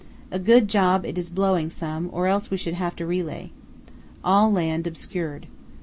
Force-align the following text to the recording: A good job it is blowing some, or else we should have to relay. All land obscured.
A 0.31 0.39
good 0.39 0.67
job 0.67 1.05
it 1.05 1.15
is 1.15 1.29
blowing 1.29 1.69
some, 1.69 2.09
or 2.11 2.25
else 2.25 2.49
we 2.49 2.57
should 2.57 2.73
have 2.73 2.95
to 2.95 3.05
relay. 3.05 3.51
All 4.23 4.51
land 4.51 4.87
obscured. 4.87 5.45